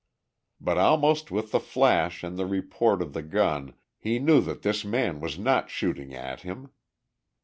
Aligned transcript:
But 0.59 0.79
almost 0.79 1.29
with 1.29 1.51
the 1.51 1.59
flash 1.59 2.23
and 2.23 2.35
the 2.35 2.47
report 2.47 3.03
of 3.03 3.13
the 3.13 3.21
gun 3.21 3.75
he 3.99 4.17
knew 4.17 4.41
that 4.41 4.63
this 4.63 4.83
man 4.83 5.19
was 5.19 5.37
not 5.37 5.69
shooting 5.69 6.11
at 6.15 6.41
him. 6.41 6.71